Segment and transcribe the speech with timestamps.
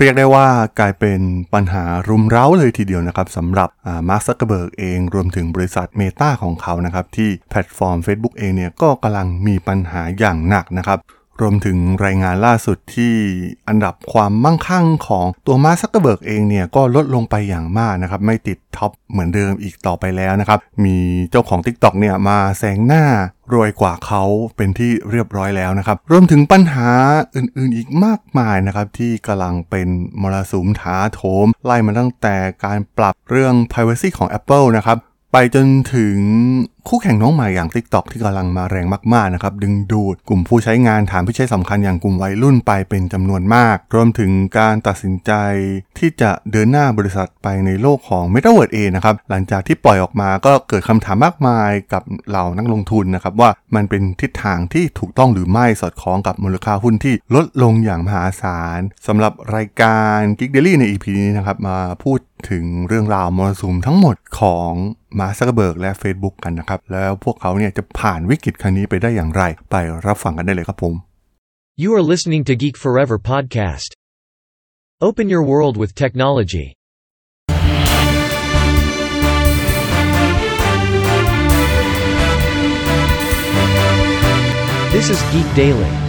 [0.00, 0.46] เรียกได้ว่า
[0.78, 1.20] กลายเป็น
[1.54, 3.68] ปัญหารุมเร้าเลยทีเดียวนะครับสำหรับ
[4.08, 10.98] Mark Zuckerberg เองรวมถึงบริษัท Meta ของเขานะครับที่แพลตฟอร์ม Facebook เองเนี่ยก็กำลังมีปัญหาอย่างหนักนะครับ
[11.40, 13.14] รวมถึงรายงานล่าสุดที่
[13.68, 20.96] อันดับความมั่งคั่งของตัว Mark Zuckerberg เองเนี่ยก็ลดลงไปอย่างมากนะครับ ไม่ติด top เหมือนเดิมอีกต่อไปแล้วนะครับ มี
[21.30, 23.04] เจ้าของ TikTok เนี่ยมาแซงหน้า
[23.54, 24.22] รวยกว่าเขา
[24.56, 26.90] เป็นที่เรียบร้อยแล้วนะครับ รวมถึงปัญหา
[27.36, 29.88] อื่นๆอีกมากมายนะครับ ที่กำลังเป็น
[30.22, 34.98] มรสุมถาโถม ไล่มาตั้งแต่การปรับเรื่อง Privacy ของ Apple นะครับ
[35.32, 36.18] ไปจนถึง
[36.88, 45.32] คู่แข่งน้องใหม่อย่าง TikTok ที่กำลังมาแรงมากๆนะครับ ดึงดูดกลุ่มผู้ใช้งานฐานผู้ใช้สำคัญอย่างกลุ่มวัยรุ่นไปเป็นจำนวนมาก รวมถึงการตัดสินใจ
[45.98, 62.18] ที่จะเดินหน้าบริษัทไปในโลกของ Metaverse เองนะครับ หลังจากที่ปล่อยออกมาก็เกิดคำถามมากมายกับเหล่านักลงทุนนะครับ ว่ามันเป็นทิศทางที่ถูกต้องหรือไม่สอดคล้องกับมูลค่าหุ้นที่ลดลงอย่างมหาศาลสำหรับรายการ Geek Daily ใน EP นี้นะครับมาพูด
[62.50, 64.72] ถึงเรื่องราวมรสุมทั้งหมดของ
[65.18, 70.94] มาซักเบิร์กและ Facebook กันนะครับ แล้วพวกเขาเนี่ยจะผ่านวิกฤตครั้งนี้ไปได้อย่างไร ไปรับฟังกันได้เลยครับผม
[71.82, 73.90] You are listening to Geek Forever podcast.
[75.00, 76.74] Open your world with technology.
[84.90, 86.07] This is Geek Daily.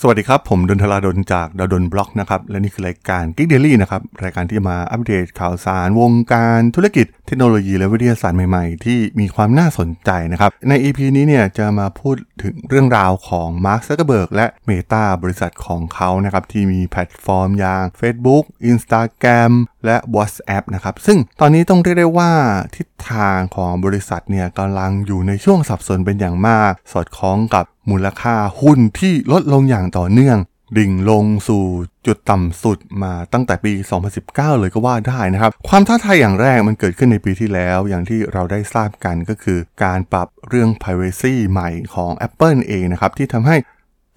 [0.00, 14.46] สวัสดีครับ ผมด.ดลจากด.ดล็อกนะครับ และนี่คือรายการ Geek Daily นะครับ รายการที่มาอัปเดตข่าวสาร วงการธุรกิจเทคโนโลยีและวิทยาศาสตร์ใหม่ๆ ที่มีความน่าสนใจนะครับ ใน EP นี้เนี่ยจะมาพูดถึงเรื่องราวของ Mark Zuckerberg และ
[14.68, 19.52] Meta บริษัทของเขานะครับ ที่มีแพลตฟอร์มอย่าง Facebook Instagram
[19.84, 22.32] และ WhatsApp นะครับ ซึ่งตอนนี้ต้องเรียกได้ว่า
[22.76, 30.38] ทิศทางของบริษัทเนี่ยกำลังอยู่ในช่วงสับสนเป็นอย่างมาก สอดคล้องกับ มูลค่าหุ้นที่ลดลงอย่างต่อเนื่อง
[30.78, 31.64] ดิ่งลงสู่
[32.06, 33.72] จุดต่ำสุดมาตั้งแต่ปี
[34.16, 43.56] 2019 เลยก็ว่าได้นะครับ ความท้าทายอย่างแรกมันเกิดขึ้นในปีที่แล้ว อย่างที่เราได้ทราบกันก็คือ การปรับเรื่อง Privacy ใหม่ของ Apple เองนะครับ ที่ทำให้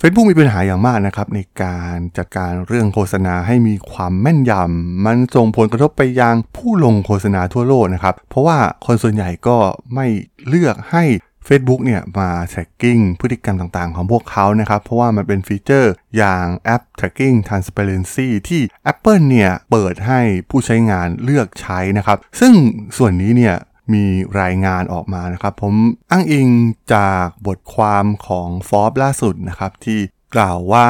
[0.02, 9.58] Facebook มีปัญหาอย่างมากนะครับ ในการจัดการเรื่องโฆษณาให้มีความแม่นยำมันส่งผลกระทบไปยังผู้ลงโฆษณาทั่วโลกนะครับ เพราะว่าคนส่วนใหญ่ก็
[9.94, 10.08] ไม่
[10.48, 11.04] เลือกให้
[11.50, 18.62] Facebook เนี่ยมา tracking พฤติกรรมต่างๆ ของพวกเขานะครับ เพราะว่ามันเป็นฟีเจอร์อย่างแอป tracking transparency ที่
[18.92, 22.54] Apple เนี่ยเปิดให้ผู้ใช้งานเลือกใช้นะครับ ซึ่ง
[22.98, 23.56] ส่วนนี้เนี่ย
[23.94, 24.06] มี
[24.42, 25.76] รายงานออกมานะครับ ผม
[26.12, 26.50] อ้างอิง
[26.94, 30.00] จากบทความของ Forbes ล่าสุดนะครับ ที่
[30.36, 30.90] กล่าวว่า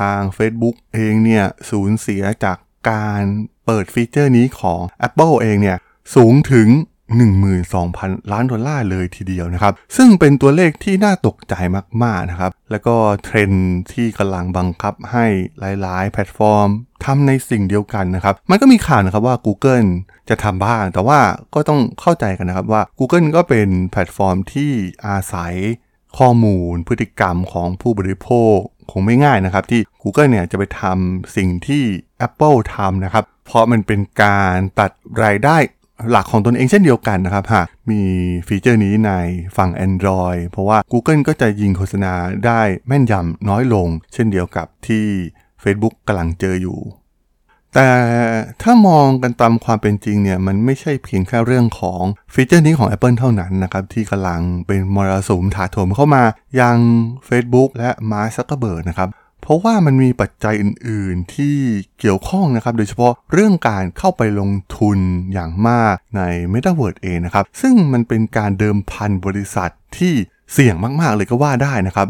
[0.00, 2.58] ทาง Facebook เองเนี่ยสูญเสียจาก
[2.90, 3.22] การ
[3.66, 5.78] เปิดฟีเจอร์นี้ของ Apple เองเนี่ย
[6.14, 6.68] สูงถึง
[7.10, 11.54] 12,000 ล้านดอลลาร์เลยทีเดียวนะครับ ซึ่งเป็นตัวเลขที่น่าตกใจ
[12.02, 13.50] มาก ๆ นะครับ แล้วก็เทรนด์
[13.92, 15.26] ที่กำลังบังคับให้
[15.58, 16.68] หลาย ๆ แพลตฟอร์ม
[17.04, 19.88] ทำในสิ่งเดียวกันนะครับ มันก็มีข่าวนะครับว่า Google
[20.28, 21.20] จะทำบ้าง แต่ว่า
[21.54, 24.72] ก็ต้องเข้าใจกันนะครับว่า Google ก็เป็นแพลตฟอร์มที่
[25.06, 25.54] อาศัย
[26.18, 28.56] ข้อมูลพฤติกรรมของผู้บริโภค
[28.90, 31.82] คงไม่ง่ายนะครับ ที่ Google เนี่ยจะไปทำสิ่งที่
[32.26, 34.90] Apple ทำนะครับ เพราะมันเป็นการตัด
[35.24, 35.56] รายได้
[36.10, 38.02] หลักของตนเองเช่นเดียวกันนะครับหากมี
[38.46, 39.12] ฟีเจอร์นี้ใน
[39.56, 42.12] ฝั่ง Android เพราะว่า Google ก็จะยิงโฆษณา
[42.46, 45.04] ได้แม่นยำน้อยลง เช่นเดียวกับที่
[45.62, 46.80] Facebook กำลังเจออยู่
[47.74, 47.88] แต่
[48.62, 52.02] ถ้ามองกันตามความเป็นจริงเนี่ย มันไม่ใช่เพียงแค่เรื่องของ
[52.34, 56.22] ฟีเจอร์นี้ของ Apple เท่านั้นนะครับ ที่กำลังเป็นมรสุมถาโถมเข้ามา
[56.60, 56.78] ยัง
[57.28, 59.08] Facebook และ Mark Zuckerberg นะครับ
[59.44, 61.56] เพราะว่ามันมีปัจจัยอื่น ๆ ที่
[61.98, 64.98] เกี่ยวข้องนะครับ โดยเฉพาะเรื่องการเข้าไปลงทุน
[65.32, 66.22] อย่างมากใน
[66.52, 70.14] Metaverse เองนะครับ ซึ่งมันเป็นการเดิมพันบริษัทที่
[70.52, 72.08] เสี่ยงมาก ๆ เลยก็ว่าได้นะครับ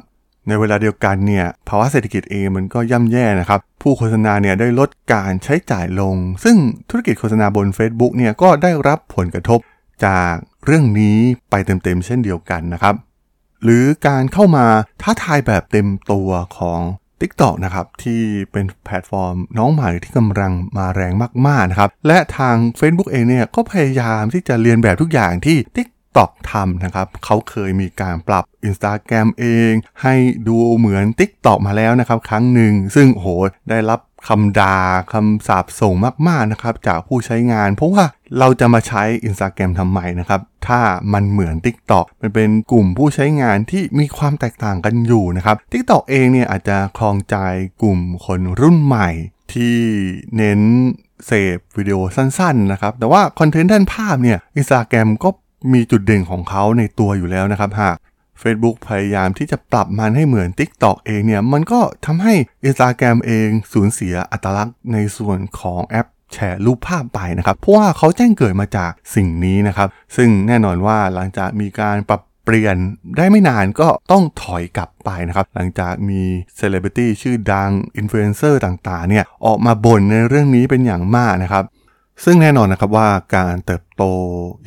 [0.48, 6.56] ในเวลาเดียวกันเนี่ยภาวะเศรษฐกิจเองมันก็ย่ำแย่นะครับ ผู้โฆษณาเนี่ยได้ลดการใช้จ่ายลง ซึ่ง
[6.88, 9.60] ธุรกิจโฆษณาบน Facebook เนี่ยก็ได้รับผลกระทบ
[10.06, 10.32] จาก
[10.64, 11.18] เรื่องนี้
[11.50, 12.94] ไปเต็ม ๆ เช่นเดียวกันนะครับ
[13.62, 14.66] หรือการเข้ามา
[15.02, 16.28] ท้าทายแบบเต็มตัว
[16.58, 16.80] ของ
[17.20, 21.12] TikTok นะครับที่เป็นแพลตฟอร์มน้องใหม่ที่กำลังมาแรง
[21.46, 25.56] มากๆนะครับและทาง Facebook เองเนี่ยก็พยายามที่จะเรียนแบบทุกอย่างที่
[26.14, 29.72] TikTok ทำนะครับเขาเคยมีการปรับ Instagram เอง
[30.02, 30.14] ให้
[30.48, 33.26] ดูเหมือน TikTok มาแล้วนะครับ ครั้งหนึ่ง ซึ่งโห
[33.70, 34.78] ได้รับคำด่า
[35.12, 35.94] คำสาบส่ง
[36.28, 38.04] มาก ๆ นะครับ จากผู้ใช้งาน เพราะว่า
[38.38, 40.80] เราจะมาใช้ Instagram ทำไมนะครับ ถ้า
[41.12, 47.36] มันเหมือน TikTok มันเป็นกลุ่มผู้ใช้งานที่มีความแตกต่างกันอยู่นะครับ TikTok เองเนี่ยอาจจะคลองใจ
[47.82, 49.08] กลุ่มคนรุ่นใหม่
[49.52, 49.76] ที่
[50.36, 50.60] เน้น
[51.26, 55.28] เสพวิดีโอสั้นๆนะครับ แต่ว่าคอนเทนต์ด้านภาพเนี่ย Instagram ก็
[55.72, 57.96] มีจุดเด่นของเขาในตัวอยู่แล้วนะครับหาก
[58.42, 62.34] Facebook พยายามที่จะปรับมันให้เหมือน TikTok เองเนี่ย มันก็ทำให้
[62.68, 72.76] Instagram เองสูญเสียอัตลักษณ์ในส่วนของแอปแชร์รูปภาพไปนะครับ เพราะว่าเขาแจ้งเกิดมาจากสิ่งนี้นะครับ ซึ่งแน่นอนว่าหลังจากมีการปรับเปลี่ยน
[73.16, 76.20] ได้ไม่นานก็ต้องถอยกลับไปนะครับ หลังจากมี
[76.56, 81.64] เซเลบริตี้ชื่อดังอินฟลูเอนเซอร์ต่างๆเนี่ยออกมาบ่นในเรื่องนี้เป็นอย่างมากนะครับ
[82.24, 84.04] ซึ่งแน่นอนนะครับว่าการเติบโต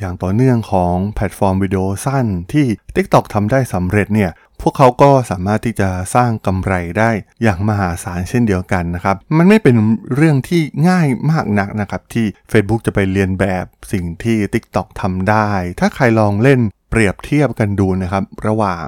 [0.00, 2.66] อย่างต่อเนื่องของแพลตฟอร์มวิดีโอสั้นที่
[2.96, 4.30] TikTok ทำได้สำเร็จเนี่ย
[4.62, 7.10] พวกเขาก็สามารถที่จะสร้างกำไรได้
[7.42, 9.76] อย่างมหาศาลเช่นเดียวกันนะครับ มันไม่เป็น
[10.14, 15.50] เรื่องที่ง่ายมากนักนะครับ ที่ Facebook จะไปเรียนแบบสิ่งที่ TikTok ทำได้
[15.80, 16.60] ถ้าใครลองเล่น
[16.90, 18.86] เปรียบเทียบกันดูนะครับ ระหว่าง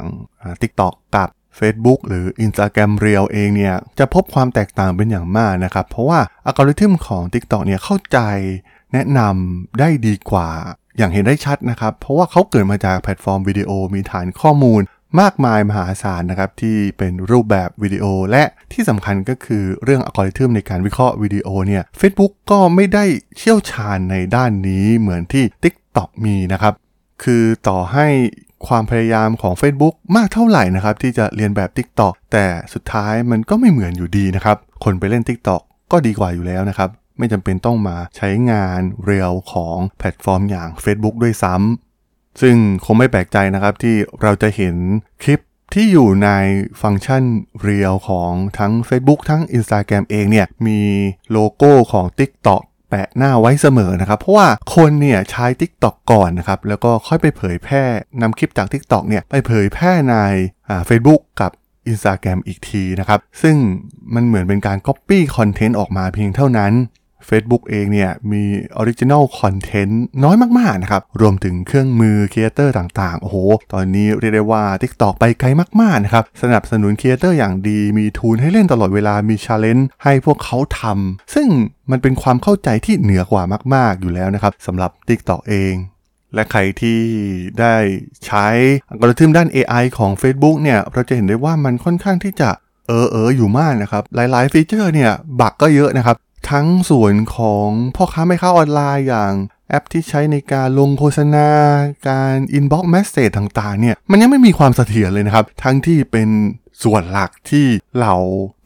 [0.62, 1.28] TikTok กับ
[1.58, 8.18] Facebook หรือ Instagram Reel เองเนี่ยจะพบความแตกต่างเป็นอย่างมากนะครับ เพราะว่าอัลกอริทึมของ TikTok เนี่ยเข้าใจ
[8.92, 10.48] แนะนำได้ดีกว่า
[10.98, 14.82] อย่างเห็นได้ชัดนะครับ เพราะว่าเขาเกิดมาจากแพลตฟอร์มวิดีโอมีฐานข้อมูล
[15.20, 23.04] มากมายมหาศาลนะครับที่เป็นรูปแบบวิดีโอ และที่สำคัญก็คือเรื่องอัลกอริทึมในการวิเคราะห์วิดีโอเนี่ย Facebook ก็ไม่ได้
[23.36, 26.74] เชี่ยวชาญในด้านนี้เหมือนที่ TikTok มีนะครับ
[27.22, 28.06] คือต่อให้
[28.68, 35.62] ความพยายามของ Facebook มากเท่าไหร่นะครับที่จะเรียนแบบ TikTok แต่สุดท้ายมันก็ไม่เหมือนอยู่ดีนะครับ คนไปเล่น TikTok
[35.92, 44.76] ก็ดีกว่าอยู่แล้วนะครับ ไม่จำเป็นต้องมาใช้งาน Reels ของแพลตฟอร์มอย่าง Facebook ด้วยซ้ำซึ่งคงไม่แปลกใจนะครับที่เราจะเห็น
[45.22, 45.40] คลิป
[45.74, 46.30] ที่อยู่ใน
[46.82, 47.24] ฟังก์ชัน
[47.60, 50.80] Reels ของทั้ง Facebook ทั้ง Instagram เองเนี่ยมี
[51.30, 57.84] โลโก้ของ TikTok แปะหน้าไว้เสมอนะครับ เพราะว่าคนเนี่ยใช้ Tik t o อกก่อนนะครับ แล้วก็ค่อยไปเผยแพร่
[58.20, 60.16] นำคลิปจาก TikTok เนี่ยไปเผยแพร่ใน
[60.86, 61.50] เฟซบุ๊กกับ
[61.90, 63.56] Instagram อีกทีนะครับ ซึ่ง
[64.14, 66.72] มันเหมือนเป็นการ Copy คอนเทนต์ออกมาเพียงเท่านั้น
[67.28, 68.42] Facebook เองเนี่ยมี
[68.76, 73.36] ออริจิน l ลคอนเทนต์น้อยมากๆนะครับ รวมถึงเครื่องมือ creator ต่างๆ โอ้โห
[73.72, 75.46] ตอนนี้เรียกได้ว่า TikTok ไปไกล
[75.80, 81.48] มากๆนะครับ สนับสนุน creator อย่างดี มี tool ให้เล่นตลอดเวลามี challenge ให้พวกเขาทำ ซึ่ง
[81.90, 83.42] มันเป็นความเข้าใจที่เหนือกว่า
[83.74, 85.74] มากๆอยู่แล้วนะครับสำหรับ TikTok เอง
[86.34, 87.00] และใครที่
[87.60, 87.76] ได้
[88.26, 88.46] ใช้
[88.90, 92.50] อัลกอริทึมด้าน AI ของ Facebook เนี่ย เราจะเห็นได้ว่ามันค่อนข้างที่จะ
[92.88, 96.16] เออเอออยู่มากนะครับ หลายๆฟีเจอร์เนี่ย บักก็เยอะนะครับ
[96.50, 99.32] ทั้งส่วนของพ่อค้าแม่ค้าออนไลน์อย่าง
[99.68, 101.48] แอปที่ใช้ในการลงโฆษณา
[102.08, 106.28] การ inbox message ต่างๆเนี่ยมันยังไม่มีความเสถียรเลยนะครับ ทั้งที่เป็น
[106.84, 107.66] ส่วนหลักที่
[107.96, 108.16] เหล่า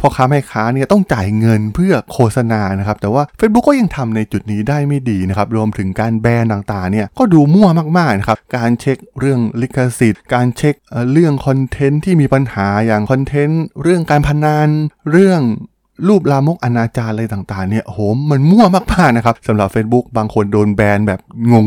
[0.01, 7.69] พ่อค้าแม่ค้าเนี่ยต้องจ่ายเงินเพื่อโฆษณานะครับ แต่ว่า Facebook ก็ยังทำในจุดนี้ได้ไม่ดีนะครับ รวมถึงการแบนต่างๆเนี่ยก็ดูมั่ว
[7.99, 14.69] มากๆนะครับ การเช็คเรื่องลิขสิทธิ์ การเช็คเอ่อเรื่องคอนเทนต์ที่มีปัญหาอย่างคอนเทนต์เรื่องการพนัน
[15.11, 15.41] เรื่อง
[16.09, 17.99] รูปลามกอนาจารอะไรต่างๆเนี่ยโห
[18.31, 21.21] มันมั่วมากๆนะครับสำหรับ Facebook บางคนโดนแบนแบบ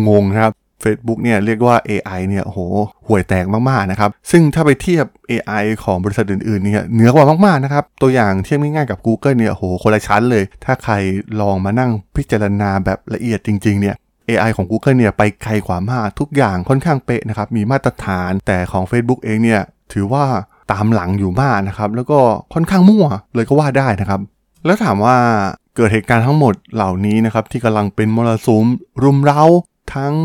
[0.07, 0.53] งงๆนะครับ
[0.83, 2.59] Facebook เนี่ยเรียกว่า AI เนี่ยโห
[3.07, 10.93] ห่วยแตกมากๆนะครับ ซึ่งถ้าไปเทียบ AI ของบริษัทอื่นๆเนี่ยเหนือกว่ามากๆนะครับ ตัวอย่างเทียบง่ายๆกับ Google เนี่ยโหคนละชั้นเลย ถ้าใคร
[11.41, 13.95] ลองมานั่งพิจารณาแบบละเอียดจริงๆเนี่ย
[14.29, 19.61] AI ของ Google เนี่ยไปไกลกว่ามากทุกอย่างค่อนข้างเป๊ะนะครับ มีมาตรฐานแต่ของ Facebook เองเนี่ย
[19.93, 20.25] ถือว่า
[20.71, 22.19] ตามหลังอยู่มากนะครับ แล้วก็
[22.53, 23.05] ค่อนข้างมั่ว
[23.35, 24.21] เลยก็ว่าได้นะครับ
[24.65, 25.15] แล้วถามว่า
[25.75, 28.65] เกิดเหตุการณ์ทั้งหมดเหล่านี้นะครับ ที่กำลังเป็นมรสุม
[29.03, 29.43] รุมเร้า
[29.95, 30.15] ทั้ง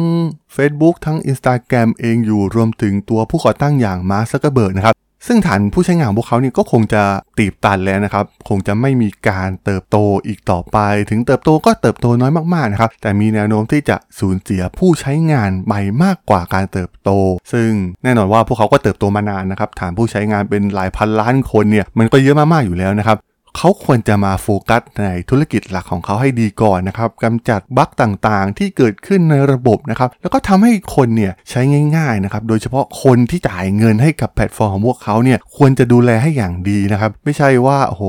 [0.54, 4.94] Facebook ทั้ง Instagram เองอยู่รวมถึงตัวผู้ก่อตั้งอย่าง Mark Zuckerberg นะครับ
[5.26, 7.02] ซึ่งฐานผู้ใช้งานของพวกเขาเนี่ยก็คงจะ
[7.38, 9.96] ตีบตันแล้วนะครับ คงจะไม่มีการเติบโต
[10.26, 10.78] อีกต่อไป
[11.10, 15.72] ถึงเติบโตก็เติบโตน้อยมากๆนะครับ แต่มีแนวโน้มที่จะสูญเสียผู้ใช้งานไป
[16.04, 17.10] มากกว่าการเติบโต
[17.52, 17.70] ซึ่ง
[18.04, 23.18] แน่นอนว่าพวกเขาก็เติบโตมานานนะครับ ฐานผู้ใช้งานเป็นหลายพันล้านคนเนี่ย มันก็เยอะมากๆอยู่แล้วนะครับ
[23.56, 31.60] เขาควรจะมาโฟกัสในธุรกิจหลักของเขาให้ดีก่อนนะครับกำจัดบั๊กต่างๆ ที่เกิดขึ้นในระบบนะครับ แล้วก็ทำให้คนเนี่ยใช้
[31.96, 38.04] ง่ายๆนะครับ โดยเฉพาะคนที่จ่ายเงินให้กับแพลตฟอร์มของพวกเขาเนี่ยควรจะดูแลให้อย่างดีนะครับ ไม่ใช่ว่าโอ้โห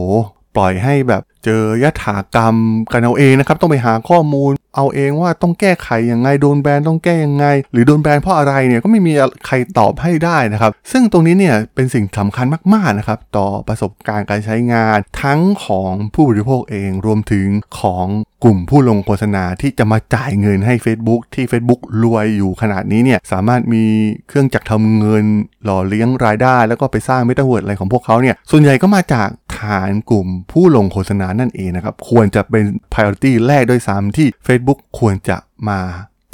[0.57, 2.55] ปล่อยให้แบบ เจอยถากรรม
[2.91, 9.11] กันเอาเองนะครับ ต้องไปหาข้อมูล เอาเองว่าต้องแก้ไขยังไงโดนแบนต้องแก้ยังไง หรือโดนแบนเพราะอะไรเนี่ยก็ไม่มี
[9.45, 17.47] ใครตอบให้ได้นะครับ ซึ่งตรงนี้เนี่ยเป็นสิ่งสำคัญมากๆนะครับ ต่อประสบการณ์การใช้งาน ทั้งของผู้บริโภคเองรวมถึง
[17.79, 18.07] ของ
[18.43, 23.85] กลุ่มผู้ลงโฆษณาที่จะมาจ่ายเงินให้ Facebook ที่ Facebook รวยอยู่ขนาดนี้เนี่ยสามารถมี
[24.27, 25.25] เครื่องจักรทำเงิน
[25.63, 29.27] หล่อเลี้ยงรายได้ แล้วก็ไปสร้างเมตาเวิร์ดอะไรของพวกเขาเนี่ยส่วนใหญ่ก็มาจาก
[29.63, 35.37] ฐานกลุ่มผู้ลงโฆษณานั่นเองนะครับ ควรจะเป็น priority แรกด้วยซ้ำที่ Facebook ควรจะ
[35.69, 35.79] มา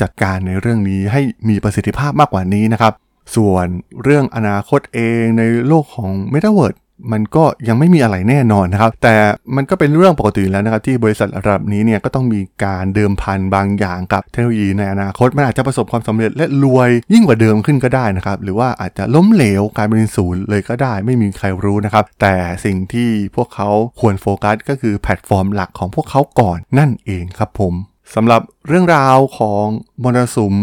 [0.01, 2.93] จัดการในเรื่องนี้ให้มีประสิทธิภาพมากกว่านี้นะครับ
[3.35, 3.65] ส่วน
[4.03, 6.77] เรื่องอนาคตเองในโลกของ Metaverse
[7.11, 9.15] มันก็ยังไม่มีอะไรแน่นอนนะครับ แต่
[9.55, 27.73] มันก็เป็นเรื่องปกติแล้วนะครับ ที่บริษัทระดับนี้เนี่ยก็ต้องมีการเดิมพันบางอย่างกับเทคโนโลยีในอนาคต มันอาจจะประสบความสำเร็จและรวยยิ่งกว่าเดิมขึ้นก็ได้นะครับ หรือว่าอาจจะล้มเหลวกลายเป็นศูนย์เลยก็ได้ ไม่มีใครรู้นะครับ แต่สิ่งที่พวกเขาควรโฟกัส ก็คือแพลตฟอร์มหลักของพวกเขาก่อนนั่นเองครับผม
[28.15, 29.65] สำหรับเรื่องราวของ
[30.03, 30.55] มรสุม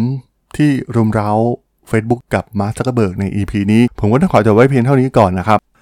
[0.57, 1.33] ที่รุมเร้า
[1.91, 5.59] Facebook กับมาร์คซักเคอร์เบิร์กใน EP นี้ ผมก็ต้องขอจบไว้เพียงเท่านี้ก่อนนะครับ